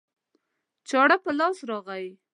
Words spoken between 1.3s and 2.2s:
لاس راغی